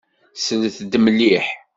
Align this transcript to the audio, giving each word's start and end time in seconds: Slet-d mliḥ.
Slet-d 0.43 0.93
mliḥ. 1.03 1.47